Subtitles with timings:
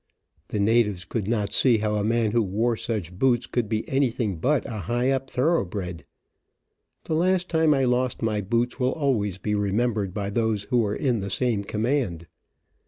[0.47, 4.37] The natives could not see how a man who wore such boots could be anything
[4.37, 6.05] but a high up thoroughbred.
[7.03, 10.95] The last time I lost my boots will always be remembered by those who were
[10.95, 12.25] in the same command.